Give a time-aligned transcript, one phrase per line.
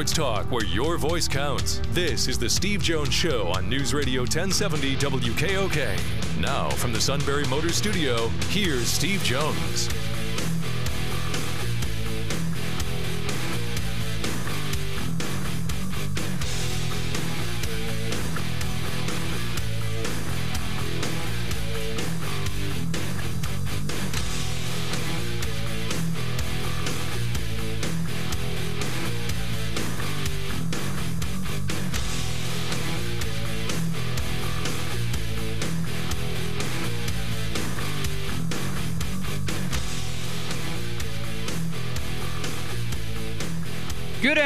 [0.00, 1.82] Sports talk where your voice counts.
[1.90, 6.40] This is the Steve Jones Show on News Radio 1070 WKOK.
[6.40, 9.90] Now, from the Sunbury Motors Studio, here's Steve Jones.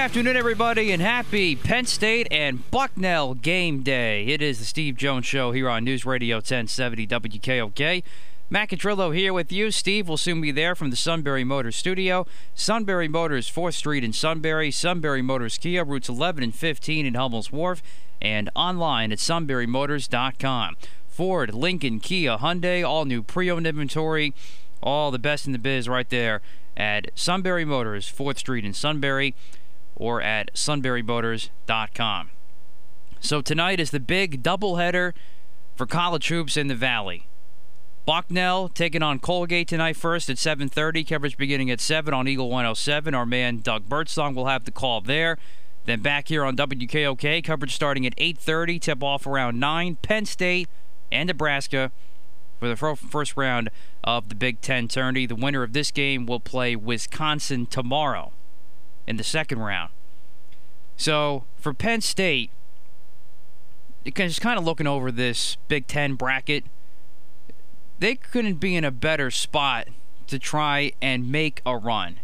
[0.04, 4.26] Afternoon, everybody, and happy Penn State and Bucknell game day.
[4.26, 8.02] It is the Steve Jones Show here on News Radio 1070 WKOK.
[8.50, 9.70] Matt Catrillo here with you.
[9.70, 12.26] Steve will soon be there from the Sunbury Motors studio.
[12.54, 14.70] Sunbury Motors, 4th Street in Sunbury.
[14.70, 17.82] Sunbury Motors Kia, routes 11 and 15 in Hummel's Wharf.
[18.20, 20.76] And online at sunburymotors.com.
[21.08, 24.34] Ford, Lincoln, Kia, Hyundai, all new pre-owned inventory.
[24.82, 26.42] All the best in the biz right there
[26.76, 29.34] at Sunbury Motors, 4th Street in Sunbury
[29.96, 32.30] or at sunburymotors.com.
[33.20, 35.12] So tonight is the big doubleheader
[35.76, 37.26] for college hoops in the Valley.
[38.04, 41.04] Bucknell taking on Colgate tonight first at 7:30.
[41.04, 43.14] Coverage beginning at 7 on Eagle 107.
[43.14, 45.38] Our man Doug Birdsong will have the call there.
[45.86, 48.78] Then back here on WKOK, coverage starting at 8:30.
[48.78, 49.96] Tip off around 9.
[50.02, 50.68] Penn State
[51.10, 51.90] and Nebraska
[52.60, 53.70] for the first round
[54.02, 55.24] of the Big Ten tourney.
[55.24, 58.32] The winner of this game will play Wisconsin tomorrow
[59.06, 59.90] in the second round.
[60.96, 62.50] So for Penn State,
[64.12, 66.64] just kind of looking over this Big Ten bracket,
[67.98, 69.88] they couldn't be in a better spot
[70.26, 72.20] to try and make a run.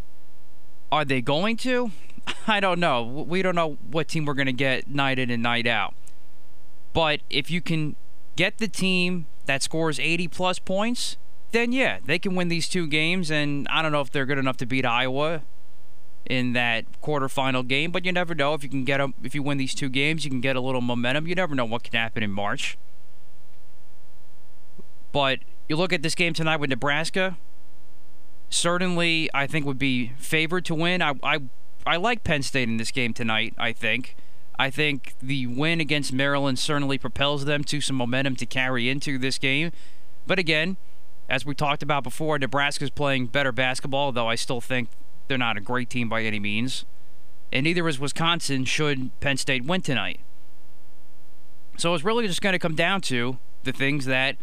[0.92, 1.90] Are they going to?
[2.46, 3.02] I don't know.
[3.02, 5.94] We don't know what team we're going to get night in and night out.
[6.92, 7.96] But if you can
[8.36, 11.16] get the team that scores 80 plus points,
[11.52, 13.30] then yeah, they can win these two games.
[13.30, 15.42] And I don't know if they're good enough to beat Iowa
[16.26, 19.42] in that quarterfinal game, but you never know if you can get a, if you
[19.42, 21.26] win these two games, you can get a little momentum.
[21.26, 22.78] You never know what can happen in March.
[25.12, 27.36] But you look at this game tonight with Nebraska.
[28.48, 31.02] Certainly, I think would be favored to win.
[31.02, 31.38] I I
[31.86, 33.54] I like Penn State in this game tonight.
[33.58, 34.16] I think.
[34.58, 39.16] I think the win against Maryland certainly propels them to some momentum to carry into
[39.16, 39.72] this game.
[40.26, 40.76] But again,
[41.30, 44.90] as we talked about before, Nebraska's playing better basketball, though I still think
[45.30, 46.84] they're not a great team by any means.
[47.52, 50.20] And neither is Wisconsin should Penn State win tonight.
[51.78, 54.36] So it's really just going to come down to the things that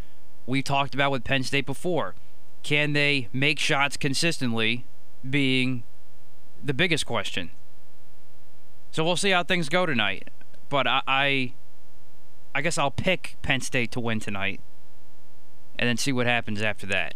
[0.46, 2.16] we talked about with Penn State before.
[2.64, 4.86] Can they make shots consistently
[5.30, 5.84] being
[6.64, 7.52] the biggest question?
[8.92, 10.30] So we'll see how things go tonight.
[10.70, 11.54] But I, I,
[12.56, 14.62] I guess I'll pick Penn State to win tonight,
[15.78, 17.14] and then see what happens after that.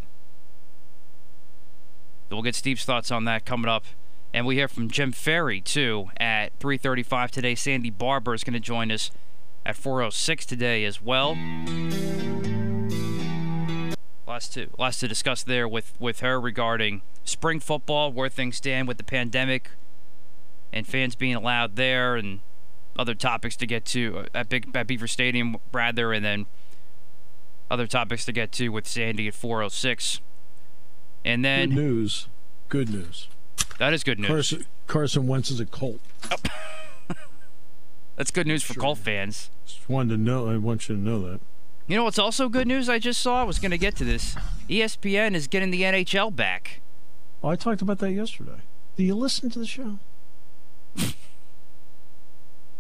[2.32, 3.86] We'll get Steve's thoughts on that coming up.
[4.34, 7.56] And we hear from Jim Ferry, too, at 3.35 today.
[7.56, 9.12] Sandy Barbour is going to join us
[9.66, 11.38] at 4.06 today as well.
[14.26, 18.88] Lots to, lots to discuss there with, with her regarding spring football, where things stand
[18.88, 19.72] with the pandemic,
[20.72, 22.40] and fans being allowed there, and
[22.98, 26.46] other topics to get to uh, at, Big, at Beaver Stadium, rather, and then
[27.70, 30.22] other topics to get to with Sandy at 4.06.
[31.24, 32.28] And then good news,
[32.70, 33.28] good news.
[33.78, 34.28] That is good news.
[34.28, 36.00] Carson, Carson Wentz is a Colt.
[36.30, 36.36] Oh.
[38.16, 38.82] That's good news for sure.
[38.82, 39.50] Colt fans.
[39.66, 40.50] Just wanted to know.
[40.50, 41.40] I want you to know that.
[41.88, 42.90] You know what's also good news?
[42.90, 43.42] I just saw.
[43.42, 44.36] I was going to get to this.
[44.70, 46.82] ESPN is getting the NHL back.
[47.44, 48.62] Oh, I talked about that yesterday.
[48.96, 49.98] Do you listen to the show?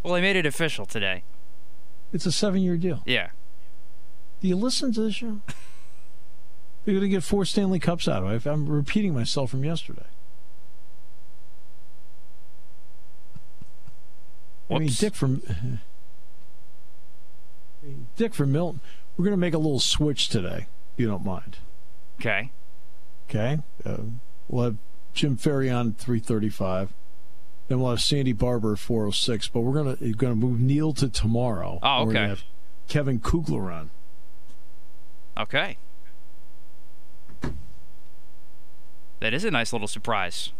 [0.03, 1.23] well, they made it official today.
[2.13, 3.01] It's a seven-year deal.
[3.05, 3.29] Yeah.
[4.41, 5.39] Do you listen to the show?
[6.83, 8.49] They're going to get four Stanley Cups out of it.
[8.49, 10.05] I'm repeating myself from yesterday.
[14.67, 14.75] Whoops.
[14.75, 15.41] I mean, Dick from
[18.15, 18.81] Dick from Milton.
[19.17, 21.57] We're going to make a little switch today, if you don't mind.
[22.19, 22.51] Okay.
[23.29, 23.59] Okay.
[23.85, 23.97] Uh,
[24.47, 24.77] we'll have
[25.13, 26.93] Jim Ferry on 335.
[27.67, 29.47] Then we'll have Sandy Barbour at 406.
[29.49, 31.79] But we're going to going to move Neil to tomorrow.
[31.81, 32.35] Oh, okay.
[32.87, 33.89] Kevin Kugler on.
[35.37, 35.77] Okay.
[39.21, 40.51] That is a nice little surprise.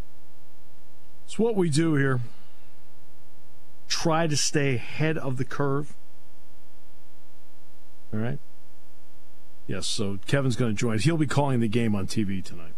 [1.25, 2.21] It's what we do here.
[3.89, 5.93] Try to stay ahead of the curve.
[8.13, 8.39] All right.
[9.65, 10.99] Yes, so Kevin's going to join.
[10.99, 12.73] He'll be calling the game on TV tonight.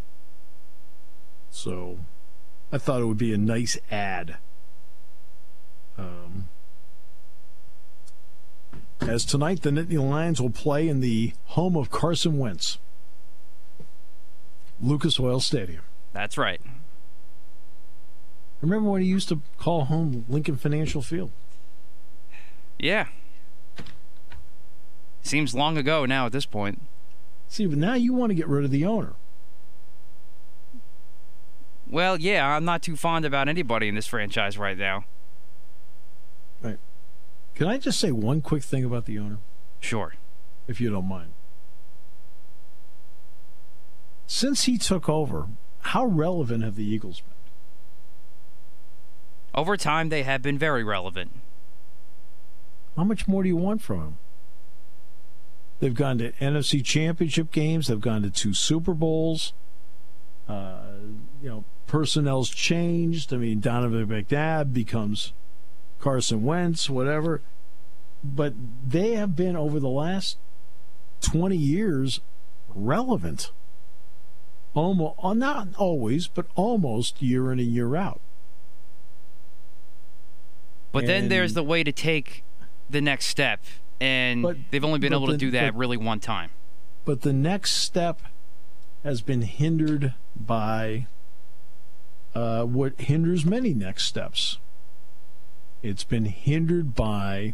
[1.52, 2.00] So
[2.72, 4.38] I thought it would be a nice ad.
[5.98, 6.48] Um,
[9.02, 12.78] as tonight, the Nittany Lions will play in the home of Carson Wentz,
[14.82, 15.82] Lucas Oil Stadium.
[16.14, 16.62] That's right.
[18.62, 21.32] Remember when he used to call home Lincoln Financial Field?
[22.80, 23.08] Yeah.
[25.22, 26.82] Seems long ago now at this point.
[27.48, 29.14] See, but now you want to get rid of the owner.
[31.88, 35.06] Well, yeah, I'm not too fond about anybody in this franchise right now.
[36.62, 36.80] Right.
[37.54, 39.38] Can I just say one quick thing about the owner?
[39.80, 40.16] Sure.
[40.68, 41.34] If you don't mind.
[44.28, 45.48] Since he took over,
[45.80, 47.34] how relevant have the Eagles been?
[49.56, 51.32] Over time, they have been very relevant.
[52.96, 54.18] How much more do you want from him?
[55.80, 57.88] They've gone to NFC Championship games.
[57.88, 59.54] They've gone to two Super Bowls.
[60.48, 60.82] Uh,
[61.42, 63.34] you know, personnel's changed.
[63.34, 65.34] I mean, Donovan McNabb becomes
[66.00, 67.42] Carson Wentz, whatever.
[68.24, 68.54] But
[68.88, 70.38] they have been over the last
[71.22, 72.22] 20 years
[72.74, 73.52] relevant.
[74.76, 78.22] Almost, not always, but almost year in and year out.
[80.92, 82.44] But then there's the way to take
[82.90, 83.62] the next step,
[84.00, 86.52] and But- they've only been able to do that but- really one time.
[87.06, 88.22] But the next step
[89.04, 91.08] has been hindered by
[92.34, 94.58] uh, what hinders many next steps.
[95.84, 97.54] It's been hindered by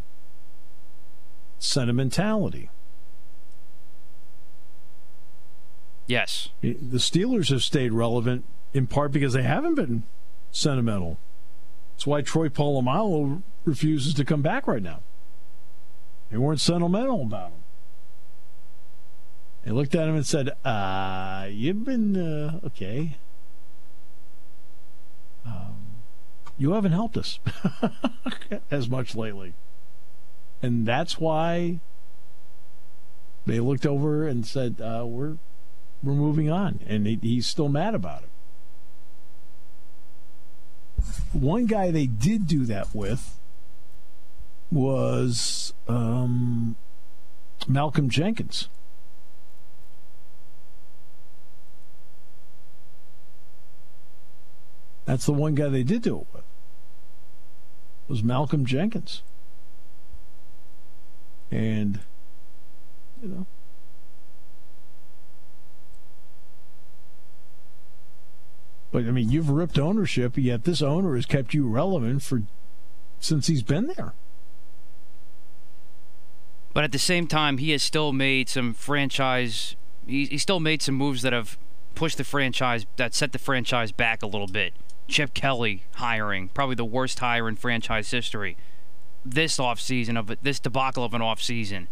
[1.58, 2.70] sentimentality.
[6.10, 6.50] Yes.
[6.62, 10.02] The Steelers have stayed relevant in part because they haven't been
[10.50, 11.20] sentimental.
[11.94, 15.02] That's why Troy Polamalu refuses to come back right now.
[16.32, 17.64] They weren't sentimental about him.
[19.64, 23.18] They looked at him and said, uh, you've been, uh, okay.
[25.46, 25.76] Um,
[26.58, 27.40] you haven't helped us
[28.72, 29.54] as much lately.
[30.64, 31.82] And that's why
[33.46, 35.38] they looked over and said, uh, we're,
[36.04, 36.80] we're moving on.
[36.88, 38.30] And he's still mad about it.
[41.34, 43.40] One guy they did do that with
[44.72, 46.76] was um,
[47.68, 48.70] Malcolm Jenkins.
[55.06, 56.44] That's the one guy they did do it with.
[58.08, 59.24] Was Malcolm Jenkins.
[61.52, 62.00] And
[63.22, 63.46] you know
[68.92, 72.44] But I mean, you've ripped ownership, yet this owner has kept you relevant for
[73.20, 74.14] since he's been there.
[76.74, 79.76] But at the same time, he has still made some franchise.
[80.08, 81.58] He, he still made some moves that have
[81.96, 84.74] pushed the franchise, that set the franchise back a little bit.
[85.08, 88.56] Chip Kelly hiring, probably the worst hire in franchise history.
[89.26, 91.88] This offseason of this debacle of an offseason.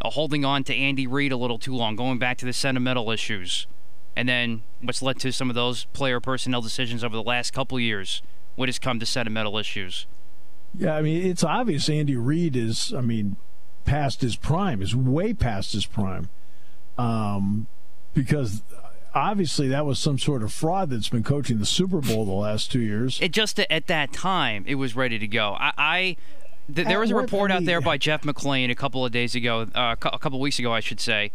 [0.00, 3.10] Uh, holding on to Andy Reid a little too long, going back to the sentimental
[3.10, 3.66] issues.
[4.16, 7.78] And then what's led to some of those player personnel decisions over the last couple
[7.80, 8.22] years,
[8.54, 10.06] what has come to sentimental issues.
[10.76, 13.36] Yeah, I mean, it's obvious Andy Reid is, I mean,
[13.84, 16.28] past his prime, is way past his prime.
[16.96, 17.66] Um,
[18.12, 18.62] because
[19.14, 22.72] obviously that was some sort of fraud that's been coaching the Super Bowl the last
[22.72, 23.18] two years.
[23.20, 25.56] It just at that time it was ready to go.
[25.58, 26.16] I, I
[26.72, 29.68] th- there was a report out there by Jeff McLane a couple of days ago,
[29.74, 31.30] uh, a a couple of weeks ago, I should say,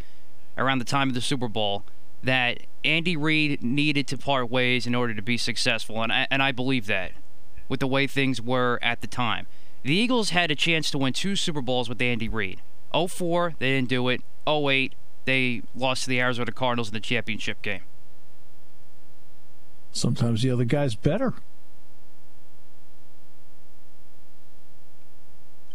[0.58, 1.84] around the time of the Super Bowl,
[2.24, 6.42] that Andy Reid needed to part ways in order to be successful, and I, and
[6.42, 7.12] I believe that
[7.68, 9.48] with the way things were at the time.
[9.84, 12.62] The Eagles had a chance to win two Super Bowls with Andy Reid.
[12.94, 14.22] 04, they didn't do it.
[14.48, 14.96] 08,
[15.26, 17.82] they lost to the Arizona Cardinals in the championship game.
[19.92, 21.34] Sometimes the other guy's better.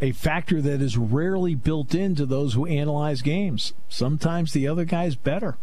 [0.01, 3.73] A factor that is rarely built into those who analyze games.
[3.87, 5.57] Sometimes the other guy's better.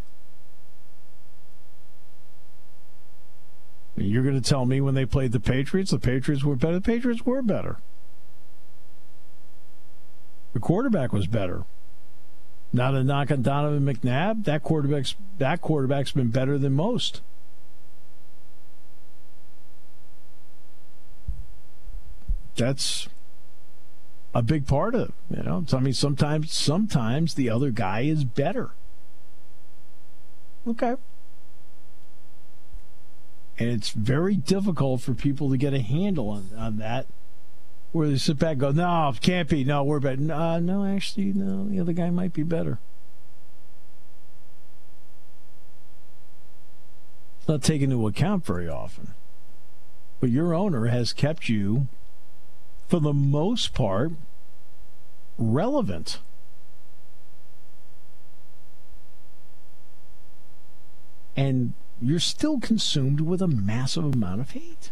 [3.97, 6.75] You're going to tell me when they played the Patriots, the Patriots were better.
[6.75, 7.79] The Patriots were better.
[10.55, 11.65] The quarterback was better.
[12.73, 14.45] Not a knock on Donovan McNabb.
[14.45, 17.21] That quarterback's that quarterback's been better than most.
[22.57, 23.09] That's
[24.35, 25.15] a big part of it.
[25.37, 28.71] You know, I mean, sometimes sometimes the other guy is better.
[30.67, 30.95] Okay.
[33.63, 37.07] And it's very difficult for people to get a handle on, on that.
[37.93, 39.63] Where they sit back and go, no, can't be.
[39.63, 40.33] No, we're better.
[40.33, 42.81] Uh, no, actually, no, the other guy might be better.
[47.39, 49.15] It's not taken into account very often.
[50.19, 51.87] But your owner has kept you,
[52.89, 54.11] for the most part,
[55.39, 56.19] relevant.
[61.37, 64.91] And you're still consumed with a massive amount of hate.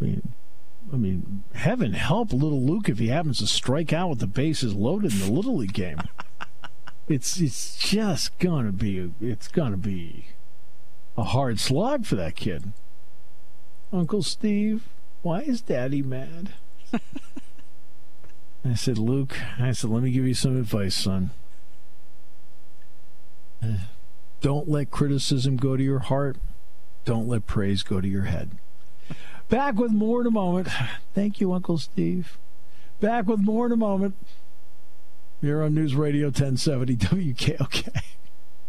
[0.00, 0.32] I mean,
[0.92, 4.74] I mean, heaven help little Luke if he happens to strike out with the bases
[4.74, 5.98] loaded in the little league game.
[7.08, 10.26] it's it's just gonna be it's gonna be
[11.16, 12.72] a hard slog for that kid.
[13.92, 14.84] Uncle Steve,
[15.22, 16.50] why is Daddy mad?
[18.64, 21.30] I said, Luke, I said, let me give you some advice, son.
[24.40, 26.36] Don't let criticism go to your heart.
[27.04, 28.52] Don't let praise go to your head.
[29.48, 30.68] Back with more in a moment.
[31.14, 32.38] Thank you, Uncle Steve.
[33.00, 34.14] Back with more in a moment.
[35.40, 38.02] Here on News Radio 1070 WKOK.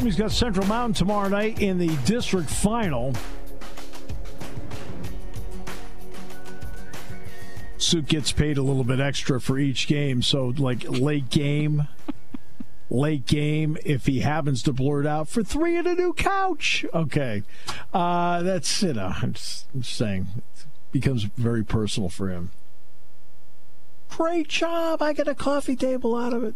[0.00, 3.14] He's got Central Mountain tomorrow night in the district final.
[7.78, 11.86] Suit gets paid a little bit extra for each game, so like late game,
[12.90, 13.76] late game.
[13.84, 17.42] If he happens to blurt out for three and a new couch, okay,
[17.94, 22.50] uh, that's you know I'm just, I'm just saying it becomes very personal for him.
[24.10, 25.00] Great job!
[25.00, 26.54] I get a coffee table out of it.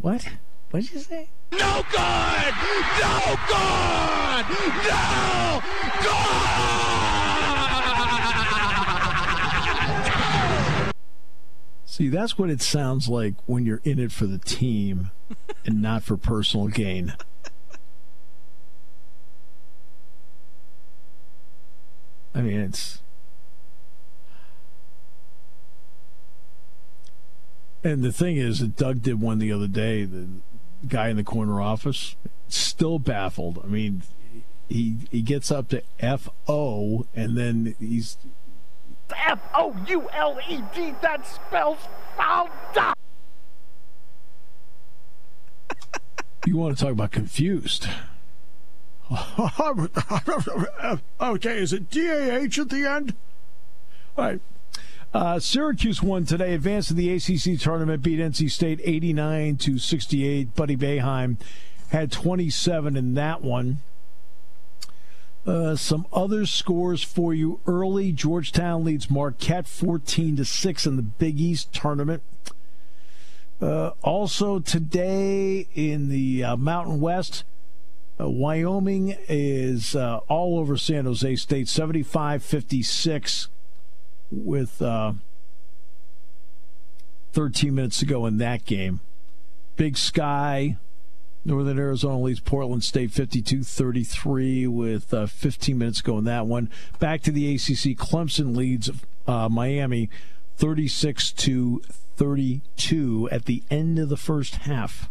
[0.00, 0.26] What?
[0.70, 1.28] What did you say?
[1.52, 2.54] No good!
[3.00, 4.44] No good!
[4.88, 5.62] No
[6.02, 6.54] good!
[11.86, 15.10] See, that's what it sounds like when you're in it for the team
[15.66, 17.14] and not for personal gain.
[22.34, 23.02] I mean, it's.
[27.82, 30.04] And the thing is that Doug did one the other day.
[30.04, 30.28] The
[30.86, 32.16] guy in the corner office
[32.48, 33.60] still baffled.
[33.64, 34.02] I mean,
[34.68, 38.16] he he gets up to F O and then he's
[39.10, 40.94] F O U L E D.
[41.02, 41.78] That spells
[42.16, 42.94] fouled up.
[46.46, 47.88] You want to talk about confused?
[51.20, 53.14] okay, is it D A H at the end?
[54.16, 54.40] All right.
[55.14, 60.54] Uh, Syracuse won today, advanced to the ACC tournament, beat NC State 89 to 68.
[60.54, 61.38] Buddy Boeheim
[61.88, 63.78] had 27 in that one.
[65.46, 68.12] Uh, some other scores for you early.
[68.12, 72.22] Georgetown leads Marquette 14 to 6 in the Big East tournament.
[73.62, 77.44] Uh, also today in the uh, Mountain West,
[78.20, 83.48] uh, Wyoming is uh, all over San Jose State 75 56
[84.30, 85.12] with uh,
[87.32, 89.00] 13 minutes to go in that game.
[89.76, 90.76] Big Sky,
[91.44, 96.46] Northern Arizona leads Portland State 52 33 with uh, 15 minutes to go in that
[96.46, 96.68] one.
[96.98, 98.90] Back to the ACC, Clemson leads
[99.26, 100.10] uh, Miami
[100.56, 101.80] 36 to
[102.16, 105.08] 32 at the end of the first half.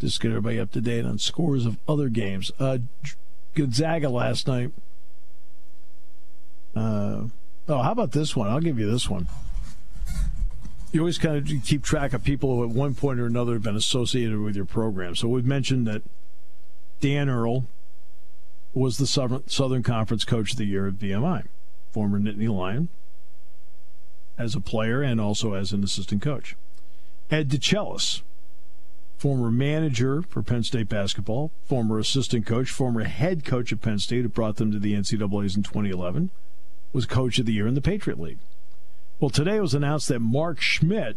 [0.00, 2.50] Just get everybody up to date on scores of other games.
[2.58, 2.78] Uh,
[3.54, 4.72] Gonzaga last night
[6.76, 7.24] uh,
[7.68, 8.48] oh, how about this one?
[8.48, 9.28] I'll give you this one.
[10.92, 13.62] You always kind of keep track of people who, at one point or another, have
[13.62, 15.14] been associated with your program.
[15.16, 16.02] So we've mentioned that
[17.00, 17.66] Dan Earl
[18.72, 19.06] was the
[19.46, 21.46] Southern Conference Coach of the Year at VMI,
[21.90, 22.88] former Nittany Lion.
[24.38, 26.56] as a player and also as an assistant coach.
[27.30, 28.20] Ed DeChellis,
[29.16, 34.22] former manager for Penn State basketball, former assistant coach, former head coach of Penn State,
[34.22, 36.30] who brought them to the NCAA's in 2011,
[36.92, 38.38] was coach of the year in the Patriot League.
[39.20, 41.16] Well, today it was announced that Mark Schmidt,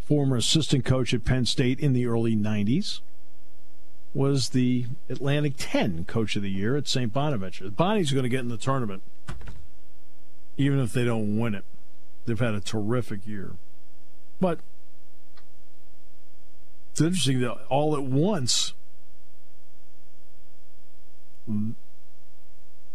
[0.00, 3.00] former assistant coach at Penn State in the early 90s,
[4.12, 7.12] was the Atlantic 10 coach of the year at St.
[7.12, 7.64] Bonaventure.
[7.64, 9.02] The Bonnie's going to get in the tournament,
[10.56, 11.64] even if they don't win it.
[12.26, 13.52] They've had a terrific year.
[14.40, 14.60] But
[16.92, 18.72] it's interesting that all at once,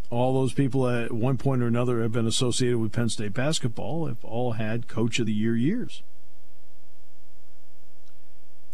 [0.10, 4.08] all those people at one point or another have been associated with Penn State basketball
[4.08, 6.02] have all had Coach of the Year years.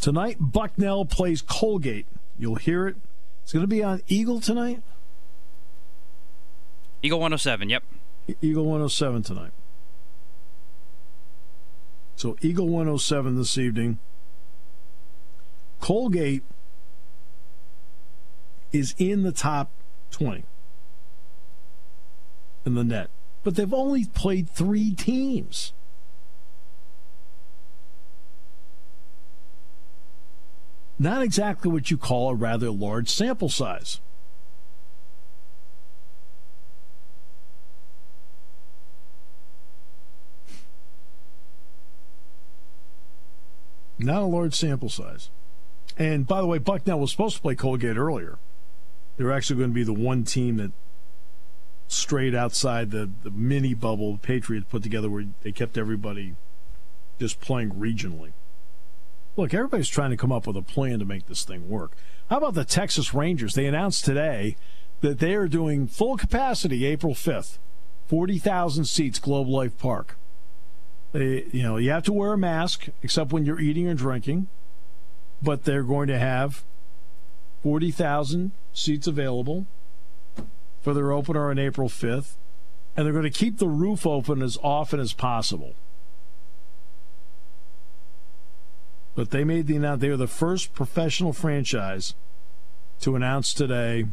[0.00, 2.06] Tonight, Bucknell plays Colgate.
[2.38, 2.96] You'll hear it.
[3.42, 4.82] It's going to be on Eagle tonight.
[7.02, 7.82] Eagle 107, yep.
[8.40, 9.52] Eagle 107 tonight.
[12.16, 13.98] So, Eagle 107 this evening.
[15.80, 16.42] Colgate
[18.72, 19.70] is in the top
[20.10, 20.44] 20
[22.66, 23.08] in the net,
[23.44, 25.72] but they've only played three teams.
[30.98, 34.00] Not exactly what you call a rather large sample size.
[43.98, 45.30] Not a large sample size.
[45.98, 48.38] And by the way, Bucknell was supposed to play Colgate earlier.
[49.16, 50.72] They're actually going to be the one team that
[51.88, 56.34] strayed outside the, the mini bubble the Patriots put together where they kept everybody
[57.18, 58.32] just playing regionally.
[59.36, 61.92] Look, everybody's trying to come up with a plan to make this thing work.
[62.30, 63.54] How about the Texas Rangers?
[63.54, 64.56] They announced today
[65.00, 67.58] that they are doing full capacity April 5th,
[68.08, 70.16] 40,000 seats, Globe Life Park.
[71.12, 74.48] They, you know, you have to wear a mask except when you're eating or drinking
[75.42, 76.64] but they're going to have
[77.62, 79.66] 40,000 seats available
[80.86, 82.36] for their opener on April 5th,
[82.96, 85.74] and they're going to keep the roof open as often as possible.
[89.16, 90.00] But they made the announcement.
[90.02, 92.14] They are the first professional franchise
[93.00, 94.04] to announce today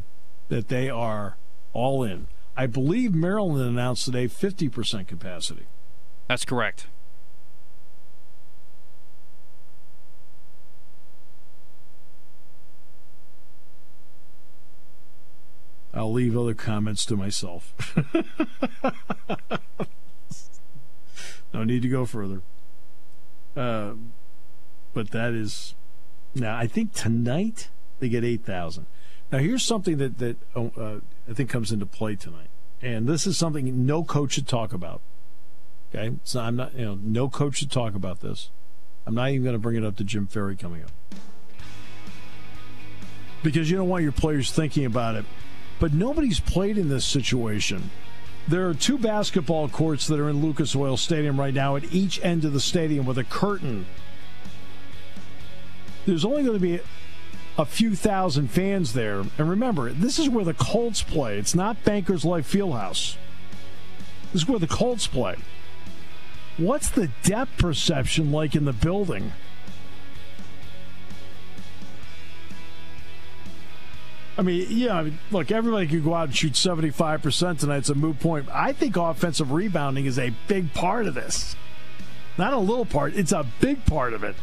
[0.48, 1.36] that they are
[1.72, 2.26] all in.
[2.56, 5.66] I believe Maryland announced today 50% capacity.
[6.26, 6.88] That's correct.
[15.94, 17.72] I'll leave other comments to myself.
[21.54, 22.42] no need to go further.
[23.56, 23.92] Uh,
[24.92, 25.74] but that is
[26.34, 26.56] now.
[26.56, 27.68] I think tonight
[28.00, 28.86] they get eight thousand.
[29.30, 32.48] Now here's something that that uh, uh, I think comes into play tonight,
[32.82, 35.00] and this is something no coach should talk about.
[35.94, 36.74] Okay, so I'm not.
[36.74, 38.50] You know, no coach should talk about this.
[39.06, 40.90] I'm not even going to bring it up to Jim Ferry coming up
[43.44, 45.26] because you don't want your players thinking about it
[45.78, 47.90] but nobody's played in this situation.
[48.46, 52.22] There are two basketball courts that are in Lucas Oil Stadium right now at each
[52.22, 53.86] end of the stadium with a curtain.
[56.06, 56.80] There's only going to be
[57.56, 59.20] a few thousand fans there.
[59.20, 61.38] And remember, this is where the Colts play.
[61.38, 63.16] It's not Bankers Life Fieldhouse.
[64.32, 65.36] This is where the Colts play.
[66.56, 69.32] What's the depth perception like in the building?
[74.36, 77.78] I mean, yeah, look, everybody could go out and shoot 75% tonight.
[77.78, 78.48] It's a moot point.
[78.52, 81.54] I think offensive rebounding is a big part of this.
[82.36, 84.34] Not a little part, it's a big part of it.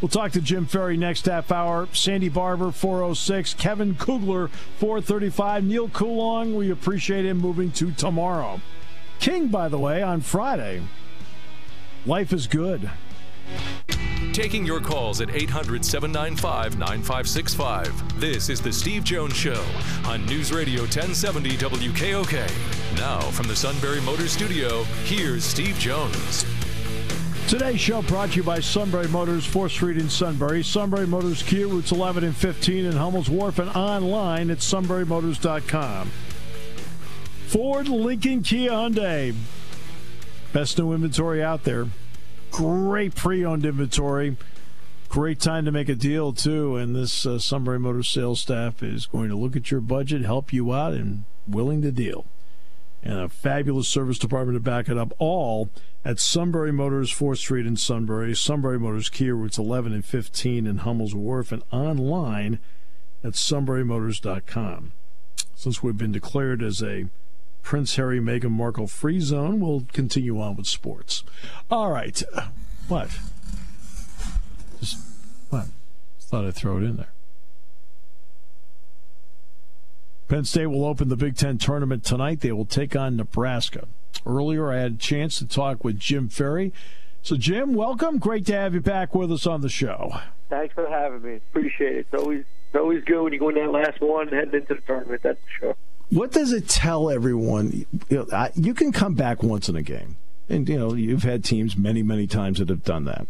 [0.00, 1.86] We'll talk to Jim Ferry next half hour.
[1.92, 3.52] Sandy Barbour, 406.
[3.54, 4.48] Kevin Kugler,
[4.78, 5.64] 435.
[5.64, 8.62] Neil Coulong, we appreciate him moving to tomorrow.
[9.18, 10.80] King, by the way, on Friday.
[12.06, 12.90] Life is good.
[14.40, 18.18] Taking your calls at 800 795 9565.
[18.18, 19.62] This is The Steve Jones Show
[20.06, 22.96] on News Radio 1070 WKOK.
[22.96, 26.46] Now, from the Sunbury Motor Studio, here's Steve Jones.
[27.48, 30.62] Today's show brought to you by Sunbury Motors, 4th Street in Sunbury.
[30.62, 36.10] Sunbury Motors Kia, routes 11 and 15 in Hummel's Wharf, and online at sunburymotors.com.
[37.46, 39.34] Ford, Lincoln, Kia, Hyundai.
[40.54, 41.88] Best new inventory out there.
[42.50, 44.36] Great pre owned inventory.
[45.08, 46.76] Great time to make a deal, too.
[46.76, 50.52] And this uh, Sunbury Motors sales staff is going to look at your budget, help
[50.52, 52.26] you out, and willing to deal.
[53.02, 55.12] And a fabulous service department to back it up.
[55.18, 55.70] All
[56.04, 58.36] at Sunbury Motors, 4th Street in Sunbury.
[58.36, 62.58] Sunbury Motors Kia routes 11 and 15 in Hummel's Wharf, and online
[63.24, 64.92] at sunburymotors.com.
[65.54, 67.06] Since we've been declared as a
[67.62, 69.60] Prince Harry, Meghan Markle free zone.
[69.60, 71.24] We'll continue on with sports.
[71.70, 72.22] All right.
[72.88, 73.10] What?
[74.80, 74.98] Just
[75.50, 75.66] what?
[76.20, 77.12] Thought I'd throw it in there.
[80.28, 82.40] Penn State will open the Big Ten tournament tonight.
[82.40, 83.88] They will take on Nebraska.
[84.24, 86.72] Earlier, I had a chance to talk with Jim Ferry.
[87.22, 88.18] So, Jim, welcome.
[88.18, 90.20] Great to have you back with us on the show.
[90.48, 91.36] Thanks for having me.
[91.50, 92.06] Appreciate it.
[92.12, 94.80] It's always it's always good when you go in that last one heading into the
[94.80, 95.20] tournament.
[95.22, 95.76] That's for sure.
[96.10, 97.86] What does it tell everyone?
[98.08, 100.16] You, know, you can come back once in a game,
[100.48, 103.28] and you know you've had teams many, many times that have done that.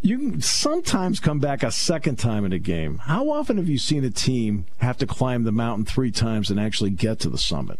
[0.00, 2.98] You can sometimes come back a second time in a game.
[2.98, 6.58] How often have you seen a team have to climb the mountain three times and
[6.58, 7.78] actually get to the summit?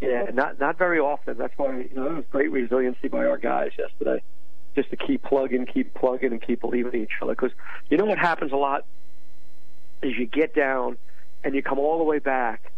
[0.00, 1.36] Yeah, not not very often.
[1.36, 4.22] That's why you know it was great resiliency by our guys yesterday,
[4.74, 7.32] just to keep plugging, keep plugging, and keep believing in each other.
[7.32, 7.52] Because
[7.90, 8.86] you know what happens a lot
[10.02, 10.96] is you get down
[11.44, 12.72] and you come all the way back,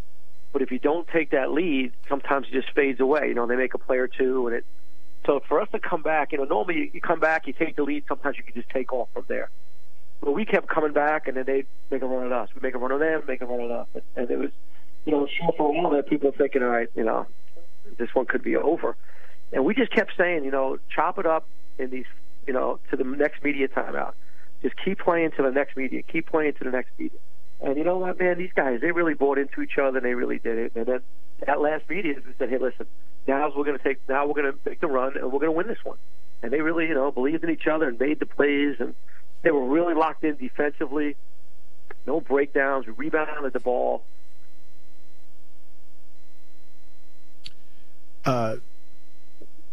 [0.53, 3.29] but if you don't take that lead, sometimes it just fades away.
[3.29, 4.65] You know, they make a play or two, and it.
[5.27, 7.83] So for us to come back, you know, normally you, come back, you take the
[7.83, 8.05] lead.
[8.09, 9.51] Sometimes you can just take off from there.
[10.21, 12.49] But we kept coming back, and then they make a run at us.
[12.55, 14.51] We make a run at them, make a run at us, and, it was
[15.09, 17.27] you know, sure for a while there, people were thinking, all right, you know,
[17.97, 18.95] this one could be over.
[19.53, 21.47] And we just kept saying, you know, chop it up
[21.79, 22.05] in these,
[22.47, 24.13] you know, to the next media timeout.
[24.63, 26.03] Just keep playing to the next media.
[26.03, 27.19] Keep playing to the next media.
[27.61, 28.39] And you know what, man?
[28.39, 29.99] These guys, they really bought into each other.
[29.99, 30.73] and They really did it.
[30.77, 31.01] And then
[31.47, 32.87] at last media, we said, hey, listen,
[33.27, 35.53] now we're going to take, now we're going to make the run, and we're going
[35.53, 35.99] to win this one.
[36.43, 38.95] And they really, you know, believed in each other and made the plays, and
[39.43, 41.17] they were really locked in defensively.
[42.07, 42.87] No breakdowns.
[42.87, 44.03] We rebounded the ball.
[48.25, 48.57] Uh,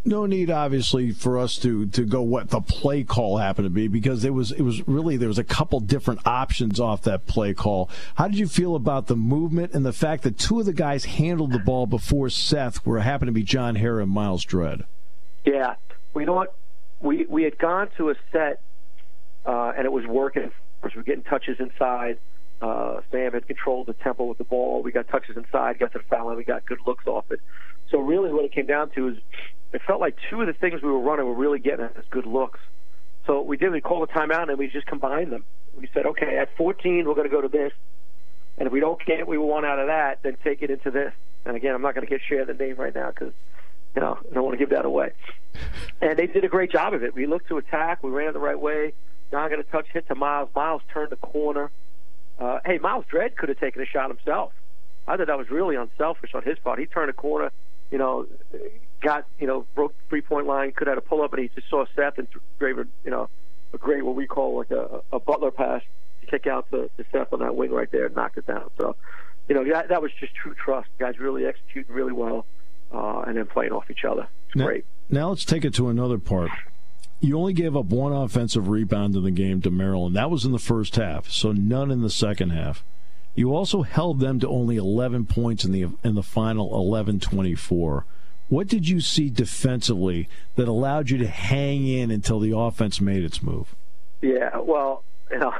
[0.06, 3.88] no need, obviously, for us to to go what the play call happened to be
[3.88, 7.54] because it was it was really there was a couple different options off that play
[7.54, 7.90] call.
[8.16, 11.06] How did you feel about the movement and the fact that two of the guys
[11.06, 14.84] handled the ball before Seth, where it happened to be John Harrar and Myles Dread?
[15.46, 15.76] Yeah,
[16.16, 16.56] you know what?
[17.02, 18.62] We we had gone to a set
[19.46, 20.52] uh, and it was working.
[20.84, 22.20] We were getting touches inside.
[22.62, 24.82] Uh, Sam had controlled the tempo with the ball.
[24.82, 27.40] We got touches inside, got to the foul line, we got good looks off it.
[27.92, 29.18] So really, what it came down to is
[29.76, 32.26] it felt like two of the things we were running were really getting us good
[32.26, 32.60] looks.
[33.26, 35.44] So we did, we called a timeout and we just combined them.
[35.78, 37.74] We said, okay, at 14, we're going to go to this,
[38.58, 40.92] and if we don't get what we want out of that, then take it into
[40.92, 41.14] this.
[41.46, 43.34] And again, I'm not going to get share the name right now because
[43.96, 45.12] you know I don't want to give that away.
[46.02, 47.16] And they did a great job of it.
[47.16, 48.92] We looked to attack, we ran it the right way.
[49.32, 50.50] John got a touch hit to Myles.
[50.54, 51.72] Myles turned the corner.
[52.38, 54.52] Uh, hey, Myles Dread could have taken a shot himself.
[55.08, 56.80] I thought that was really unselfish on his part.
[56.80, 57.52] He turned a corner,
[57.92, 58.28] you know,
[59.06, 61.50] got, you know, broke three point line, could have had a pull up, and he
[61.54, 62.28] just saw Seth and
[62.60, 63.30] gave a, you know,
[63.74, 65.82] a great, what we call like a, a Butler pass
[66.22, 68.70] to kick out to, to Seth on that wing right there and knocked it down.
[68.80, 68.96] So,
[69.48, 70.90] you know, that, that was just true trust.
[70.98, 72.46] guys really executing really well
[72.92, 74.28] uh, and then playing off each other.
[74.48, 74.86] It's now, great.
[75.10, 76.50] Now let's take it to another part.
[77.20, 80.16] You only gave up one offensive rebound in the game to Maryland.
[80.16, 82.84] That was in the first half, so none in the second half.
[83.36, 88.04] You also held them to only 11 points in the in the final 11-24.
[88.48, 93.24] What did you see defensively that allowed you to hang in until the offense made
[93.24, 93.76] its move?
[94.22, 95.54] Yeah, well, you know,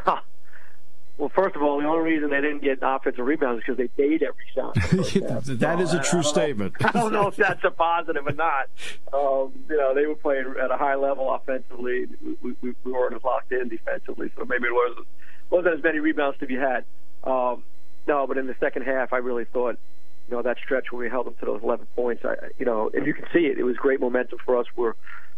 [1.18, 4.08] well, first of all, the only reason they didn't get offensive rebounds is because they
[4.08, 4.76] made every shot.
[5.60, 6.74] that is a true I statement.
[6.82, 8.68] Know, I don't know if that's a positive or not.
[9.14, 12.08] Um, you know, they were playing at a high level offensively.
[12.42, 15.08] We, we, we weren't as locked in defensively, so maybe it wasn't
[15.50, 16.84] wasn't as many rebounds to be had.
[17.24, 17.64] Um,
[18.08, 19.80] no, but in the second half, I really thought,
[20.30, 22.90] you know, that stretch where we held them to those 11 points, I, you know,
[22.94, 23.58] and you can see it.
[23.58, 24.66] It was great momentum for us.
[24.76, 24.96] Where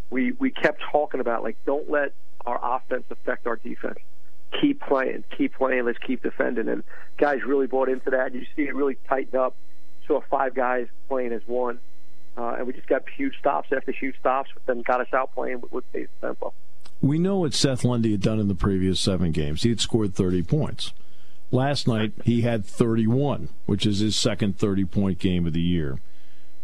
[0.10, 2.14] we we kept talking about like, don't let
[2.46, 4.00] our offense affect our defense.
[4.62, 5.86] Keep playing, keep playing.
[5.86, 6.70] Let's keep defending.
[6.70, 6.84] And
[7.18, 8.34] guys really bought into that.
[8.34, 9.56] You see it really tighten up.
[10.08, 11.80] Saw five guys playing as one,
[12.38, 15.34] uh, and we just got huge stops after huge stops, but then got us out
[15.34, 16.54] playing with, with pace tempo.
[17.02, 19.64] We know what Seth Lundy had done in the previous seven games.
[19.64, 20.94] He had scored 30 points.
[21.52, 26.00] Last night, he had 31, which is his second 30 point game of the year.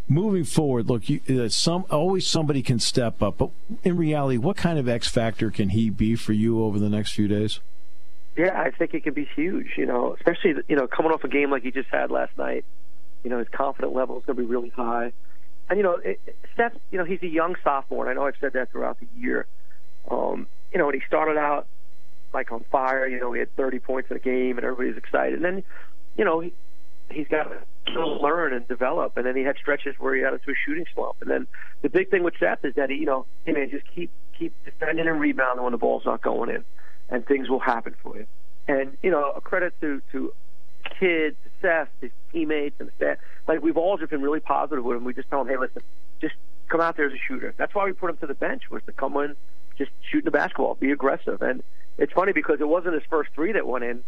[0.10, 3.52] Moving forward, look, you, uh, some always somebody can step up, but
[3.84, 7.14] in reality, what kind of X factor can he be for you over the next
[7.14, 7.62] few days?
[8.36, 9.78] Yeah, I think it could be huge.
[9.78, 12.66] You know, especially you know coming off a game like he just had last night.
[13.24, 15.14] You know, his confidence level is going to be really high.
[15.70, 16.20] And you know, it,
[16.54, 19.08] Steph, you know, he's a young sophomore, and I know I've said that throughout the
[19.18, 19.48] year.
[20.12, 21.68] Um, you know, when he started out
[22.34, 25.36] like on fire, you know, he had 30 points in a game, and everybody's excited.
[25.36, 25.64] And then,
[26.18, 26.54] you know, he,
[27.10, 29.18] he's got to learn and develop.
[29.18, 31.18] And then he had stretches where he got into a shooting slump.
[31.22, 31.48] And then
[31.82, 34.54] the big thing with Seth is that he, you know, hey man, just keep keep
[34.66, 36.64] defending and rebounding when the ball's not going in,
[37.10, 38.28] and things will happen for you.
[38.68, 40.34] And you know, a credit to to
[41.00, 43.18] kid success, his teammates and the staff.
[43.48, 45.04] Like we've all just been really positive with him.
[45.04, 45.82] We just tell him, hey, listen,
[46.22, 46.36] just
[46.70, 47.54] come out there as a shooter.
[47.58, 49.36] That's why we put him to the bench was to come in,
[49.78, 51.42] just shooting the basketball, be aggressive.
[51.42, 51.64] And
[51.98, 54.04] it's funny because it wasn't his first three that went in.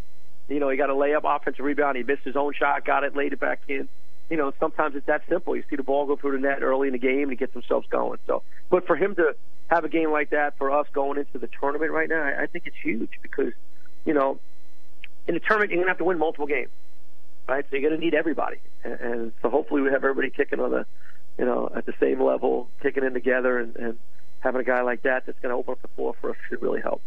[0.48, 1.98] You know, he got a layup, offensive rebound.
[1.98, 3.88] He missed his own shot, got it, laid it back in.
[4.30, 5.56] You know, sometimes it's that simple.
[5.56, 7.54] You see the ball go through the net early in the game, and he gets
[7.54, 8.19] himself going.
[8.26, 9.36] So, but for him to
[9.67, 12.65] have a game like that for us going into the tournament right now, I, think
[12.67, 13.54] it's huge because,
[14.06, 14.39] you know,
[15.28, 16.69] in the tournament, you're going to have to win multiple games,
[17.48, 17.65] right?
[17.69, 18.58] So you're going to need everybody.
[18.84, 20.86] And, and so hopefully we have everybody kicking on the,
[21.38, 23.98] you know, at the same level, kicking in together, and, and
[24.39, 26.62] having a guy like that that's going to open up the floor for us should
[26.62, 27.02] really help.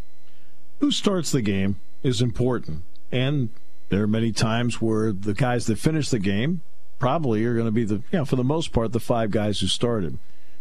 [0.81, 2.83] Who starts the game is important.
[3.11, 3.51] And
[3.89, 6.61] there are many times where the guys that finish the game
[6.99, 9.61] probably are going to be the, you know, for the most part, the five guys
[9.61, 10.19] who started.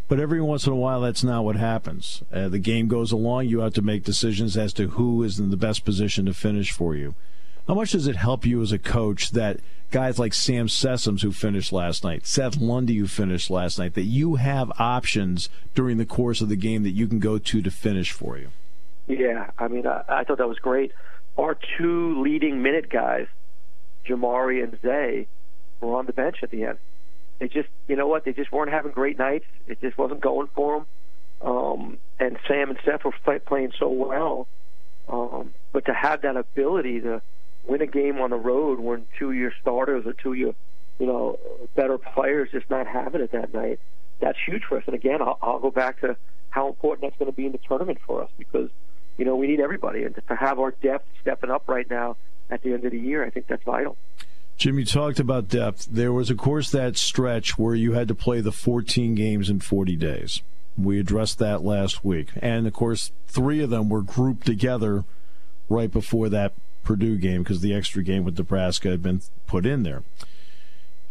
[0.07, 2.23] But every once in a while, that's not what happens.
[2.31, 3.47] Uh, the game goes along.
[3.47, 6.71] You have to make decisions as to who is in the best position to finish
[6.71, 7.15] for you.
[7.67, 9.59] How much does it help you as a coach that
[9.91, 14.03] guys like Sam Sessoms, who finished last night, Seth Lundy, who finished last night, that
[14.03, 17.69] you have options during the course of the game that you can go to to
[17.69, 18.49] finish for you?
[19.07, 20.91] Yeah, I mean, I, I thought that was great.
[21.37, 23.27] Our two leading minute guys,
[24.07, 25.27] Jamari and Zay,
[25.81, 26.77] were on the bench at the end.
[27.39, 28.25] They just, you know what?
[28.25, 29.45] They just weren't having great nights.
[29.67, 30.85] It just wasn't going for them.
[31.41, 34.47] Um, and Sam and Seth were play, playing so well.
[35.07, 37.21] Um, but to have that ability to
[37.67, 40.55] win a game on the road when two your starters or two your,
[40.99, 41.39] you know,
[41.75, 43.79] better players just not having it that night,
[44.19, 44.83] that's huge for us.
[44.87, 46.17] And again, I'll, I'll go back to
[46.49, 48.69] how important that's going to be in the tournament for us because,
[49.17, 50.03] you know, we need everybody.
[50.03, 52.17] And to have our depth stepping up right now
[52.49, 53.97] at the end of the year, I think that's vital.
[54.57, 55.87] Jim, you talked about depth.
[55.91, 59.59] There was, of course, that stretch where you had to play the 14 games in
[59.59, 60.41] 40 days.
[60.77, 62.29] We addressed that last week.
[62.41, 65.03] And, of course, three of them were grouped together
[65.69, 66.53] right before that
[66.83, 70.03] Purdue game because the extra game with Nebraska had been put in there.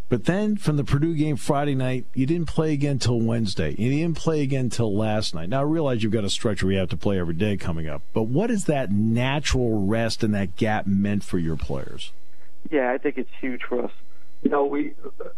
[0.08, 3.74] But then from the Purdue game Friday night, you didn't play again till Wednesday.
[3.76, 5.48] You didn't play again till last night.
[5.48, 7.88] Now I realize you've got a stretch where you have to play every day coming
[7.88, 8.02] up.
[8.12, 12.12] But what is that natural rest and that gap meant for your players?
[12.70, 13.90] Yeah, I think it's huge for us.
[14.42, 14.94] You know, we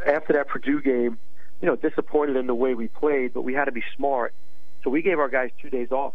[0.06, 1.18] after that Purdue game,
[1.62, 4.34] you know, disappointed in the way we played, but we had to be smart.
[4.84, 6.12] So we gave our guys two days off,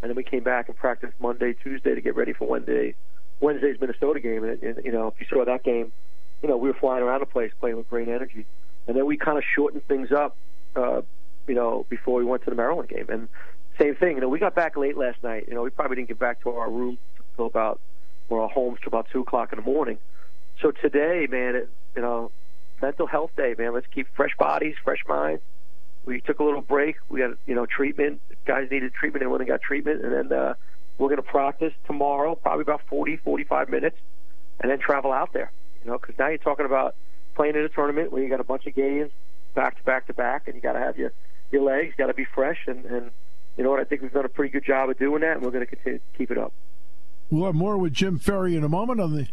[0.00, 2.94] and then we came back and practiced Monday, Tuesday to get ready for Wednesday,
[3.40, 4.44] Wednesday's Minnesota game.
[4.44, 5.92] And, and you know, if you saw that game,
[6.42, 8.46] you know, we were flying around the place playing with great energy,
[8.86, 10.36] and then we kind of shortened things up,
[10.76, 11.02] uh,
[11.46, 13.06] you know, before we went to the Maryland game.
[13.08, 13.28] And
[13.80, 15.46] same thing, you know, we got back late last night.
[15.48, 16.98] You know, we probably didn't get back to our room
[17.30, 17.80] until about
[18.28, 19.98] or our homes till about two o'clock in the morning.
[20.60, 22.30] So today, man, it, you know,
[22.82, 23.74] mental health day, man.
[23.74, 25.42] Let's keep fresh bodies, fresh minds.
[26.04, 26.96] We took a little break.
[27.08, 28.20] We got you know treatment.
[28.46, 30.54] Guys needed treatment and went and got treatment, and then uh,
[30.98, 33.96] we're going to practice tomorrow, probably about 40, 45 minutes,
[34.60, 35.52] and then travel out there.
[35.88, 36.94] Know, because now you're talking about
[37.34, 39.10] playing in a tournament where you got a bunch of games
[39.54, 41.12] back to back to back, and you got to have your
[41.50, 43.10] your legs got to be fresh, and and
[43.56, 43.80] you know what?
[43.80, 45.70] I think we've done a pretty good job of doing that, and we're going to
[45.74, 46.52] continue to keep it up.
[47.30, 49.28] We'll have more with Jim Ferry in a moment on the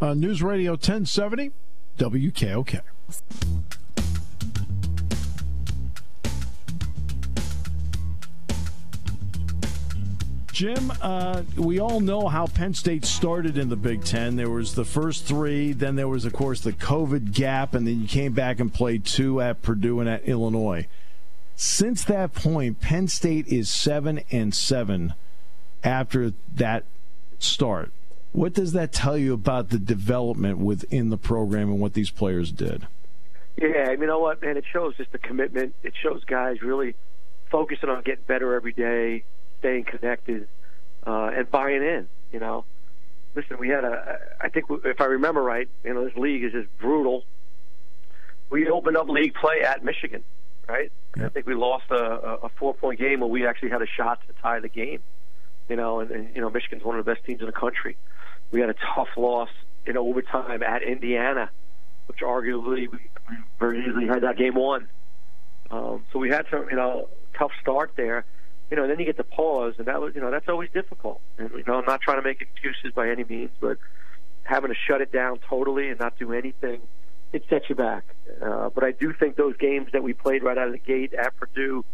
[0.00, 1.50] uh, News Radio 1070
[1.98, 2.80] WKOK.
[10.60, 14.36] Jim, uh, we all know how Penn State started in the Big Ten.
[14.36, 18.02] There was the first three, then there was, of course, the COVID gap, and then
[18.02, 20.86] you came back and played two at Purdue and at Illinois.
[21.56, 25.14] Since that point, Penn State is seven and seven
[25.82, 26.84] after that
[27.38, 27.90] start.
[28.32, 32.52] What does that tell you about the development within the program and what these players
[32.52, 32.86] did?
[33.56, 34.58] Yeah, you know what, man?
[34.58, 35.74] It shows just the commitment.
[35.82, 36.96] It shows guys really
[37.50, 39.24] focusing on getting better every day,
[39.60, 40.48] staying connected,
[41.06, 42.08] uh, and buying in.
[42.32, 42.64] You know,
[43.34, 44.18] listen, we had a.
[44.40, 47.24] I think if I remember right, you know, this league is just brutal.
[48.50, 50.24] We opened up league play at Michigan,
[50.68, 50.90] right?
[51.16, 51.94] I think we lost a,
[52.42, 55.00] a four-point game where we actually had a shot to tie the game.
[55.68, 57.96] You know, and, and you know, Michigan's one of the best teams in the country.
[58.50, 59.50] We had a tough loss
[59.86, 61.50] in overtime at Indiana,
[62.06, 62.98] which arguably we
[63.60, 64.88] very easily had that game won.
[65.70, 68.24] Um, so we had some, you know, tough start there.
[68.70, 71.20] You know, then you get the pause, and that was, you know, that's always difficult.
[71.38, 73.78] And you know, I'm not trying to make excuses by any means, but
[74.44, 76.80] having to shut it down totally and not do anything,
[77.32, 78.04] it sets you back.
[78.40, 81.12] Uh, but I do think those games that we played right out of the gate
[81.14, 81.84] at Purdue,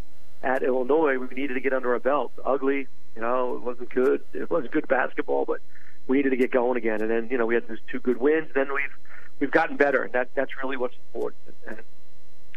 [0.43, 2.33] at Illinois, we needed to get under our belt.
[2.45, 4.23] Ugly, you know, it wasn't good.
[4.33, 5.61] It wasn't good basketball, but
[6.07, 7.01] we needed to get going again.
[7.01, 8.49] And then, you know, we had those two good wins.
[8.55, 8.95] Then we've
[9.41, 10.03] we've gotten better.
[10.03, 11.43] And that that's really what's important.
[11.67, 11.79] And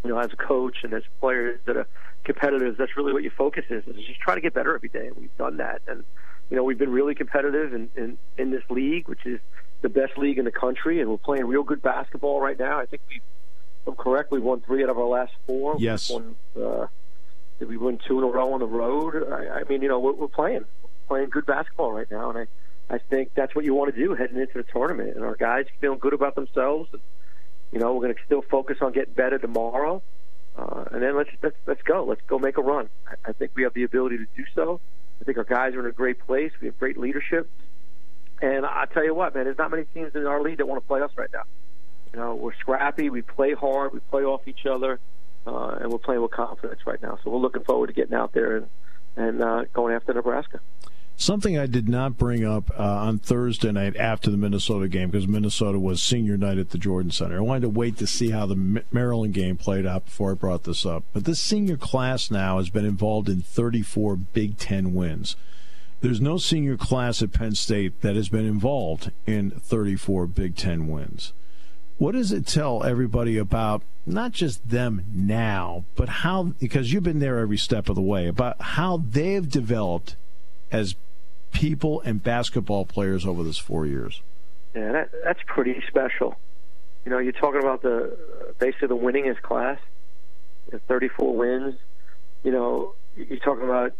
[0.03, 1.87] you know, as a coach and as players that are
[2.23, 3.85] competitors, that's really what your focus is.
[3.87, 5.07] Is just try to get better every day.
[5.07, 5.81] And we've done that.
[5.87, 6.03] And
[6.49, 9.39] you know, we've been really competitive in in, in this league, which is
[9.81, 12.79] the best league in the country, and we're playing real good basketball right now.
[12.79, 15.75] I think we, if I'm correct, we've won three out of our last four.
[15.79, 16.09] Yes.
[16.09, 16.87] Won, uh,
[17.59, 19.31] did we win two in a row on the road?
[19.31, 20.65] I, I mean, you know, we're, we're playing
[21.07, 22.47] playing good basketball right now, and I
[22.89, 25.15] I think that's what you want to do heading into the tournament.
[25.15, 26.89] And our guys feeling good about themselves.
[26.91, 27.01] And,
[27.71, 30.01] you know, we're going to still focus on getting better tomorrow,
[30.57, 32.03] uh, and then let's let's let's go.
[32.03, 32.89] Let's go make a run.
[33.07, 34.79] I, I think we have the ability to do so.
[35.21, 36.51] I think our guys are in a great place.
[36.61, 37.49] We have great leadership.
[38.41, 40.81] And I tell you what, man, there's not many teams in our league that want
[40.81, 41.43] to play us right now.
[42.13, 44.99] You know, we're scrappy, we play hard, we play off each other,
[45.45, 47.19] uh, and we're playing with confidence right now.
[47.23, 48.67] So we're looking forward to getting out there and
[49.15, 50.61] and uh, going after Nebraska.
[51.19, 55.27] Something I did not bring up uh, on Thursday night after the Minnesota game because
[55.27, 57.39] Minnesota was senior night at the Jordan Center.
[57.39, 60.63] I wanted to wait to see how the Maryland game played out before I brought
[60.63, 61.03] this up.
[61.11, 65.35] But this senior class now has been involved in 34 Big Ten wins.
[65.99, 70.87] There's no senior class at Penn State that has been involved in 34 Big Ten
[70.87, 71.33] wins.
[71.97, 77.19] What does it tell everybody about not just them now, but how, because you've been
[77.19, 80.15] there every step of the way, about how they've developed
[80.71, 80.95] as
[81.51, 84.21] people and basketball players over this four years?
[84.75, 86.35] Yeah, that, that's pretty special.
[87.05, 88.17] You know, you're talking about the
[88.59, 89.79] basically the winningest class,
[90.69, 91.75] the 34 wins.
[92.43, 93.93] You know, you're talking about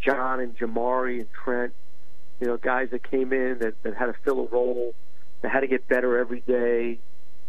[0.00, 1.72] John and Jamari and Trent,
[2.40, 4.94] you know, guys that came in that, that had to fill a role,
[5.42, 6.98] that had to get better every day,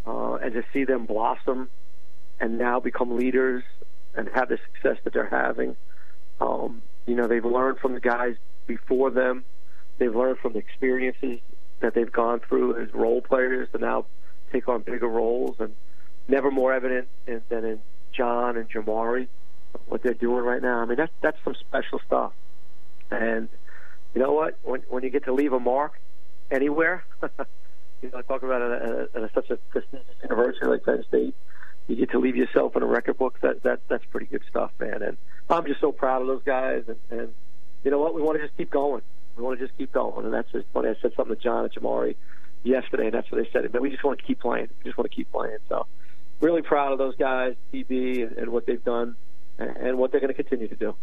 [0.06, 1.70] uh, and to see them blossom
[2.40, 3.64] and now become leaders
[4.16, 5.76] and have the success that they're having.
[6.40, 8.36] Um, you know, they've learned from the guys
[8.68, 9.44] before them.
[9.98, 11.40] They've learned from the experiences
[11.80, 14.06] that they've gone through as role players to now
[14.52, 15.74] take on bigger roles, and
[16.28, 17.82] never more evident in, than in
[18.14, 19.28] John and Jamari
[19.88, 20.80] what they're doing right now.
[20.80, 22.34] I mean, that's that's some special stuff.
[23.12, 23.50] And
[24.14, 24.58] you know what?
[24.64, 26.00] When when you get to leave a mark
[26.50, 27.04] anywhere,
[28.02, 31.36] you know, talk about it at, such a prestigious university like Penn State,
[31.88, 33.40] you get to leave yourself in a record book.
[33.42, 35.02] That that that's pretty good stuff, man.
[35.04, 35.18] And
[35.50, 36.84] I'm just so proud of those guys.
[36.88, 37.34] And, and
[37.86, 38.16] you know what?
[38.16, 39.04] We want to just keep going.
[39.38, 40.26] We want to just keep going.
[40.26, 40.90] And that's just funny.
[40.90, 42.16] I said something to John and Jamari
[42.64, 43.72] yesterday, and that's what they said.
[43.72, 44.70] But we just want to keep playing.
[44.80, 45.58] We just want to keep playing.
[45.70, 45.86] So
[46.42, 49.16] really proud of those guys, TB, and, and what they've done,
[49.60, 50.96] and, and what they're going to continue to do.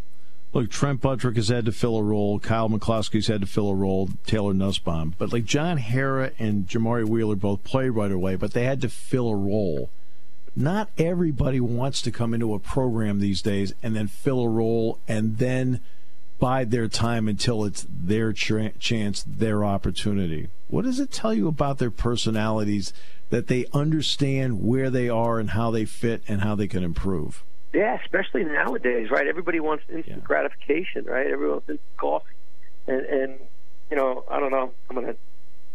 [0.53, 2.39] Look, Trent Buttrick has had to fill a role.
[2.39, 4.11] Kyle McCloskey's had to fill a role.
[4.27, 5.15] Taylor Nussbaum.
[5.17, 8.89] But like John Harrar and Jamari Wheeler both played right away, but they had to
[8.89, 9.89] fill a role.
[10.55, 14.99] Not everybody wants to come into a program these days and then fill a role
[15.09, 15.81] and then
[16.43, 20.49] bide their time until it's their ch- chance, their opportunity.
[20.67, 22.93] What does it tell you about their personalities
[23.31, 27.45] that they understand where they are and how they fit and how they can improve?
[27.73, 29.29] Yeah, especially nowadays, right?
[29.29, 30.25] Everybody wants instant yeah.
[30.25, 31.29] gratification, right?
[31.29, 32.35] Everyone wants instant coffee,
[32.89, 33.39] and and
[33.89, 35.15] you know, I don't know, I'm gonna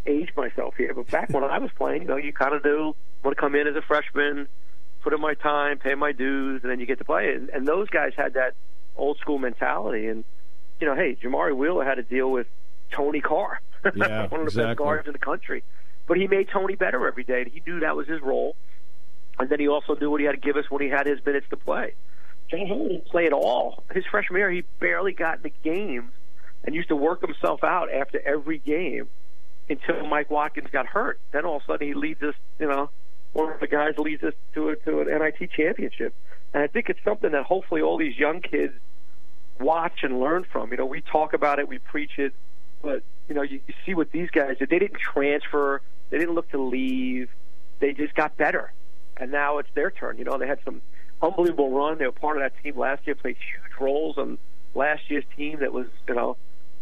[0.06, 2.94] age myself here, but back when I was playing, you know, you kind of do
[3.24, 4.46] want to come in as a freshman,
[5.00, 7.32] put in my time, pay my dues, and then you get to play.
[7.32, 8.52] And, and those guys had that
[8.96, 10.08] old school mentality.
[10.08, 10.24] And
[10.80, 12.46] you know, hey, Jamari Wheeler had to deal with
[12.90, 13.60] Tony Carr,
[13.96, 14.64] yeah, one of the exactly.
[14.64, 15.62] best guards in the country.
[16.06, 17.42] But he made Tony better every day.
[17.42, 18.56] And he knew that was his role
[19.38, 21.24] and then he also knew what he had to give us when he had his
[21.24, 21.94] minutes to play.
[22.50, 23.84] John Harrar didn't play at all.
[23.92, 26.10] His freshman year, he barely got in the games
[26.64, 29.08] and used to work himself out after every game
[29.68, 31.20] until Mike Watkins got hurt.
[31.30, 32.90] Then all of a sudden he leads us, you know,
[33.32, 36.14] one of the guys leads us to a, to an NIT championship.
[36.54, 38.72] And I think it's something that hopefully all these young kids
[39.60, 40.70] watch and learn from.
[40.70, 42.32] You know, we talk about it, we preach it,
[42.82, 44.70] but you know, you, you see what these guys did.
[44.70, 47.28] They didn't transfer, they didn't look to leave.
[47.80, 48.72] They just got better
[49.18, 50.18] and now it's their turn.
[50.18, 50.80] You know, they had some
[51.20, 51.98] unbelievable run.
[51.98, 54.38] They were part of that team last year, played huge roles on
[54.74, 56.36] last year's team that was, you know,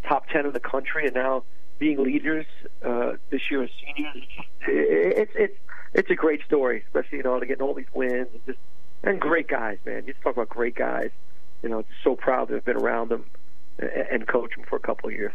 [0.07, 1.43] top ten in the country, and now
[1.79, 2.45] being leaders
[2.83, 4.23] uh, this year as seniors.
[4.67, 5.57] It's it's
[5.93, 8.59] it's a great story, especially you know to get all these wins and just
[9.03, 10.03] and great guys, man.
[10.05, 11.11] You just talk about great guys.
[11.63, 13.25] You know, just so proud to have been around them
[13.79, 15.33] and coach them for a couple of years.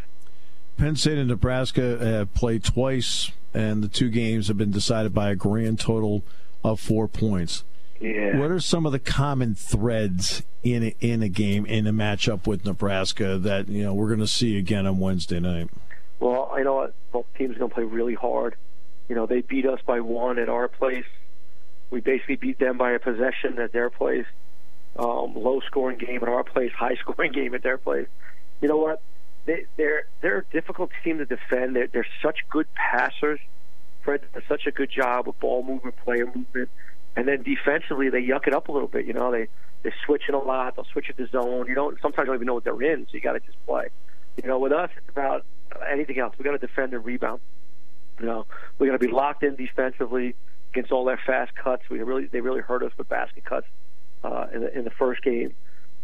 [0.76, 5.30] Penn State and Nebraska have played twice, and the two games have been decided by
[5.30, 6.22] a grand total
[6.64, 7.64] of four points.
[8.00, 8.38] Yeah.
[8.38, 12.46] What are some of the common threads in a, in a game in a matchup
[12.46, 15.70] with Nebraska that you know we're going to see again on Wednesday night?
[16.18, 18.56] Well, I know both teams are going to play really hard.
[19.08, 21.04] You know, they beat us by one at our place.
[21.90, 24.26] We basically beat them by a possession at their place.
[24.96, 28.08] Um, low scoring game at our place, high scoring game at their place.
[28.60, 29.02] You know what?
[29.44, 31.74] They, they're they're a difficult team to defend.
[31.74, 33.40] They're, they're such good passers
[34.02, 36.68] Fred does such a good job with ball movement, player movement,
[37.16, 39.06] and then defensively they yuck it up a little bit.
[39.06, 39.48] You know, they
[39.82, 40.76] they're switching a lot.
[40.76, 41.66] They'll switch it to zone.
[41.68, 43.88] You don't sometimes don't even know what they're in, so you got to just play.
[44.42, 45.44] You know, with us it's about
[45.90, 46.34] anything else.
[46.38, 47.40] We got to defend and rebound.
[48.20, 48.46] You know,
[48.78, 50.34] we got to be locked in defensively
[50.72, 51.82] against all their fast cuts.
[51.90, 53.66] We really they really hurt us with basket cuts
[54.24, 55.54] uh, in the in the first game.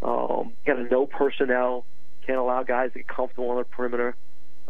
[0.02, 1.84] Um, got to know personnel.
[2.26, 4.14] Can't allow guys to get comfortable on the perimeter.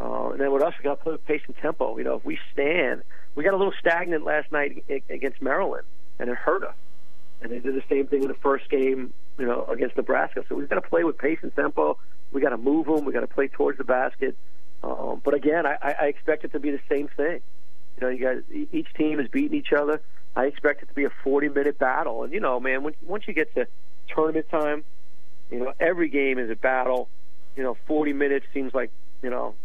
[0.00, 1.98] Uh, and then with us, we got to play pace and tempo.
[1.98, 3.02] You know, if we stand,
[3.34, 5.84] we got a little stagnant last night against Maryland,
[6.18, 6.74] and it hurt us.
[7.42, 10.44] And they did the same thing in the first game, you know, against Nebraska.
[10.48, 11.98] So we've got to play with pace and tempo.
[12.32, 13.04] We got to move them.
[13.04, 14.36] We got to play towards the basket.
[14.82, 17.40] Um, but again, I, I expect it to be the same thing.
[17.96, 18.42] You know, you guys,
[18.72, 20.00] each team is beating each other.
[20.38, 22.22] I expect it to be a 40-minute battle.
[22.22, 23.66] And you know, man, when, once you get to
[24.14, 24.84] tournament time,
[25.50, 27.08] you know, every game is a battle.
[27.56, 29.56] You know, 40 minutes seems like you know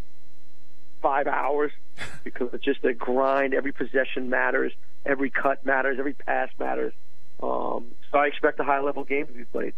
[1.00, 1.72] five hours
[2.24, 3.54] because it's just a grind.
[3.54, 4.74] Every possession matters.
[5.06, 6.00] Every cut matters.
[6.00, 6.94] Every pass matters.
[7.42, 9.74] Um, so I expect a high-level game to be played.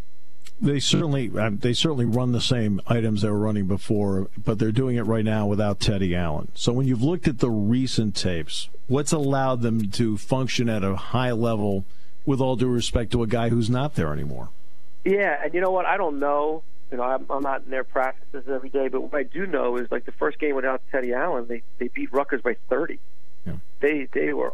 [0.61, 4.71] They certainly um, they certainly run the same items they were running before, but they're
[4.71, 6.49] doing it right now without Teddy Allen.
[6.55, 10.95] So when you've looked at the recent tapes, what's allowed them to function at a
[10.95, 11.85] high level,
[12.25, 14.49] with all due respect to a guy who's not there anymore?
[15.03, 15.85] Yeah, and you know what?
[15.85, 16.63] I don't know.
[16.91, 19.77] You know, I'm, I'm not in their practices every day, but what I do know
[19.77, 22.99] is like the first game without Teddy Allen, they they beat Rutgers by 30.
[23.45, 23.53] Yeah.
[23.81, 24.53] They they were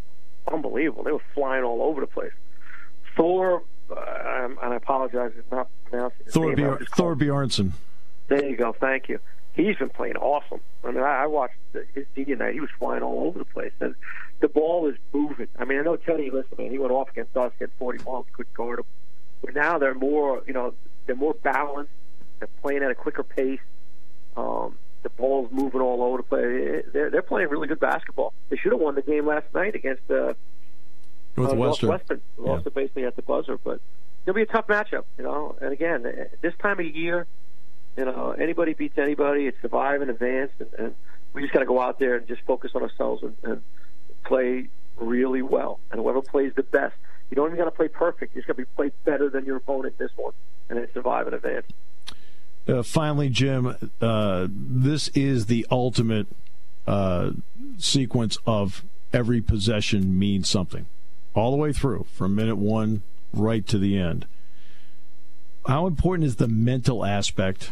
[0.52, 1.04] unbelievable.
[1.04, 2.32] They were flying all over the place.
[3.16, 3.62] Thor, uh,
[3.92, 6.78] and I apologize if not pronouncing his Thor, name.
[6.96, 7.72] Thor Bjornsson.
[8.28, 8.74] There you go.
[8.74, 9.20] Thank you.
[9.54, 10.62] He's been playing awesome.
[10.84, 11.56] I mean, I, I watched
[11.94, 12.54] his senior night.
[12.54, 13.96] He was flying all over the place, and
[14.40, 15.50] the ball is moving.
[15.60, 16.30] I mean, I know Teddy.
[16.32, 18.86] Listen, man, he went off against us, hit 40 balls, couldn't guard him.
[19.44, 20.74] But now they're more, you know,
[21.06, 21.92] they're more balanced.
[22.40, 23.60] They're playing at a quicker pace.
[24.38, 26.86] Um, the ball's moving all over the place.
[26.94, 28.34] They're they're playing really good basketball.
[28.50, 30.34] They should have won the game last night against uh,
[31.38, 31.90] Northwestern.
[31.90, 33.80] Uh, Northwestern lost it basically at the buzzer, but
[34.26, 35.56] it'll be a tough matchup, you know.
[35.62, 36.04] And again,
[36.42, 37.28] this time of year,
[37.98, 39.48] you know, anybody beats anybody.
[39.48, 40.96] It's survive and advance, and, and
[41.34, 43.62] we just got to go out there and just focus on ourselves and, and
[44.24, 44.68] play
[44.98, 45.80] really well.
[45.92, 46.96] And whoever plays the best,
[47.30, 48.36] you don't even got to play perfect.
[48.36, 50.34] You just got to be play better than your opponent this one,
[50.70, 51.66] and then survive and advance.
[52.68, 56.28] Uh, finally, Jim, uh, this is the ultimate
[56.86, 57.32] uh,
[57.78, 60.86] sequence of every possession means something
[61.34, 63.02] all the way through from minute one
[63.34, 64.26] right to the end.
[65.68, 67.72] How important is the mental aspect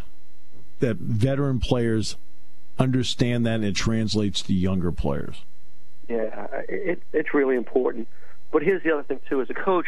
[0.80, 2.16] that veteran players
[2.78, 5.43] understand that and it translates to younger players?
[6.07, 8.07] Yeah, it, it's really important.
[8.51, 9.88] But here's the other thing too: as a coach,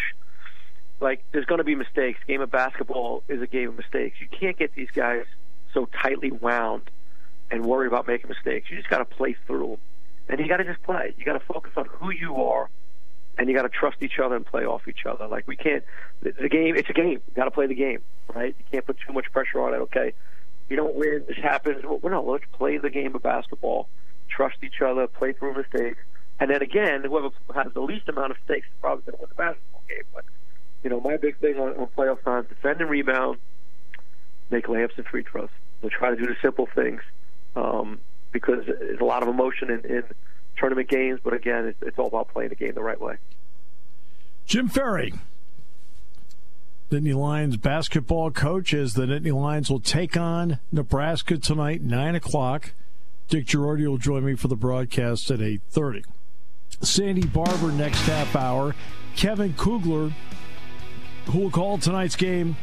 [1.00, 2.20] like there's going to be mistakes.
[2.28, 4.18] Game of basketball is a game of mistakes.
[4.20, 5.26] You can't get these guys
[5.74, 6.90] so tightly wound
[7.50, 8.70] and worry about making mistakes.
[8.70, 9.78] You just got to play through them,
[10.30, 11.14] and you got to just play.
[11.18, 12.70] You got to focus on who you are
[13.38, 15.28] and you got to trust each other and play off each other.
[15.28, 15.84] Like we can't.
[16.22, 17.22] The, the game, it's a game.
[17.36, 18.02] Got to play the game,
[18.34, 18.56] right?
[18.58, 19.78] You can't put too much pressure on it.
[19.78, 20.14] Okay,
[20.70, 21.24] you don't win.
[21.28, 21.84] This happens.
[21.84, 23.88] Well, no, let's play the game of basketball.
[24.30, 25.08] Trust each other.
[25.08, 26.00] Play through mistakes,
[26.40, 29.30] and then again, whoever has the least amount of mistakes is probably going to win
[29.30, 30.04] the basketball game.
[30.14, 30.26] But
[30.84, 33.38] you know, my big thing on, on playoff time: defend and rebound,
[34.50, 35.50] make layups and free throws.
[35.82, 37.02] We'll try to do the simple things
[37.56, 38.00] um,
[38.32, 40.04] because there's a lot of emotion in, in
[40.62, 43.18] tournament games, but again, it's, it's all about playing the game the right way.
[44.46, 45.14] Jim Ferry,
[46.90, 52.74] Nittany Lions basketball coach, as the Nittany Lions will take on Nebraska tonight, nine o'clock.
[53.28, 56.04] Dick Jerardi will join me for the broadcast at eight thirty.
[56.82, 58.76] Sandy Barbour next half hour.
[59.16, 60.12] Kevin Kugler,
[61.28, 62.56] who will call tonight's game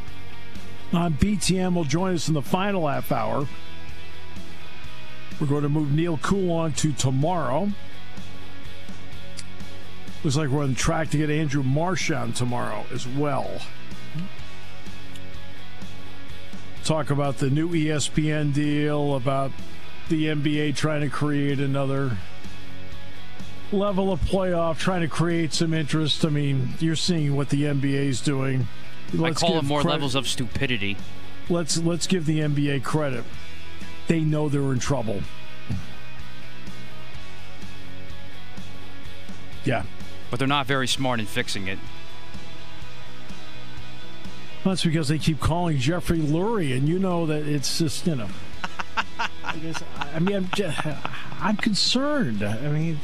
[0.93, 3.47] on BTN, will join us in the final half hour.
[5.39, 7.69] We're going to move Neil Coulon to tomorrow.
[10.23, 13.61] Looks like we're on track to get Andrew Marchand tomorrow as well.
[16.83, 19.51] Talk about the new ESPN deal, about
[20.09, 22.17] the NBA trying to create another
[23.71, 26.25] level of playoff, trying to create some interest.
[26.25, 28.67] I mean, you're seeing what the NBA is doing.
[29.13, 29.93] Let's I call it more credit.
[29.95, 30.97] levels of stupidity.
[31.49, 33.23] Let's let's give the NBA credit.
[34.07, 35.21] They know they're in trouble.
[39.63, 39.83] Yeah,
[40.29, 41.79] but they're not very smart in fixing it.
[44.63, 48.15] Well, that's because they keep calling Jeffrey Lurie, and you know that it's just you
[48.15, 48.27] know.
[49.43, 50.79] I guess I mean I'm just,
[51.39, 52.43] I'm concerned.
[52.43, 52.99] I mean.